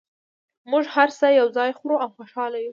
موږ 0.71 0.83
هر 0.95 1.09
څه 1.19 1.27
یو 1.39 1.47
ځای 1.57 1.71
خورو 1.77 1.95
او 2.03 2.09
خوشحاله 2.15 2.57
یو 2.65 2.69